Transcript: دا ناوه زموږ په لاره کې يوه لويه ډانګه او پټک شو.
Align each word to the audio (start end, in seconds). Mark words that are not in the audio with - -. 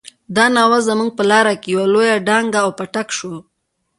دا 0.35 0.45
ناوه 0.55 0.79
زموږ 0.87 1.09
په 1.17 1.23
لاره 1.31 1.53
کې 1.61 1.67
يوه 1.75 1.87
لويه 1.93 2.15
ډانګه 2.27 2.59
او 2.65 2.69
پټک 2.77 3.07
شو. 3.17 3.33